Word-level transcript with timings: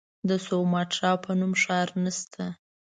د 0.29 0.31
سوماټرا 0.47 1.11
په 1.23 1.31
نوم 1.39 1.53
ښار 1.63 1.87
نسته. 2.03 2.43